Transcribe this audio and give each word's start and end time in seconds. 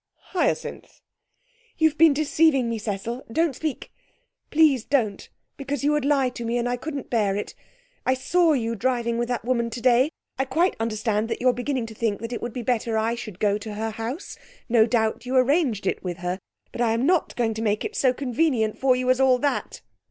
'Hyacinth!' 0.33 0.99
'You've 1.77 1.95
been 1.95 2.11
deceiving 2.11 2.67
me, 2.67 2.79
Cecil. 2.79 3.23
Don't 3.31 3.55
speak 3.55 3.91
please 4.49 4.83
don't 4.83 5.29
because 5.57 5.83
you 5.83 5.91
would 5.91 6.05
lie 6.05 6.29
to 6.29 6.43
me, 6.43 6.57
and 6.57 6.67
I 6.67 6.75
couldn't 6.75 7.11
bear 7.11 7.35
it. 7.35 7.53
I 8.03 8.15
saw 8.15 8.53
you 8.53 8.73
driving 8.75 9.19
with 9.19 9.27
that 9.27 9.45
woman 9.45 9.69
today. 9.69 10.09
I 10.39 10.45
quite 10.45 10.75
understand 10.79 11.29
that 11.29 11.39
you're 11.39 11.53
beginning 11.53 11.85
to 11.85 11.93
think 11.93 12.19
it 12.23 12.41
would 12.41 12.51
be 12.51 12.63
better 12.63 12.97
I 12.97 13.13
should 13.13 13.37
go 13.37 13.59
to 13.59 13.75
her 13.75 13.91
house. 13.91 14.39
No 14.67 14.87
doubt 14.87 15.27
you 15.27 15.35
arranged 15.35 15.85
it 15.85 16.03
with 16.03 16.17
her. 16.17 16.39
But 16.71 16.81
I'm 16.81 17.05
not 17.05 17.35
going 17.35 17.53
to 17.53 17.61
make 17.61 17.85
it 17.85 17.95
so 17.95 18.11
convenient 18.11 18.79
for 18.79 18.95
you 18.95 19.07
as 19.11 19.19
all 19.21 19.37
that!' 19.37 19.81